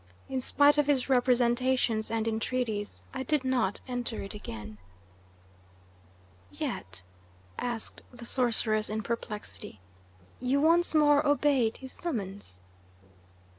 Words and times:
In 0.27 0.41
spite 0.41 0.79
of 0.79 0.87
his 0.87 1.09
representations 1.09 2.09
and 2.09 2.27
entreaties, 2.27 3.03
I 3.13 3.21
did 3.21 3.43
not 3.45 3.81
enter 3.87 4.19
it 4.23 4.33
again." 4.33 4.79
"Yet," 6.49 7.03
asked 7.59 8.01
the 8.11 8.25
sorceress 8.25 8.89
in 8.89 9.03
perplexity, 9.03 9.79
"you 10.39 10.59
once 10.59 10.95
more 10.95 11.23
obeyed 11.23 11.77
his 11.77 11.91
summons?" 11.93 12.59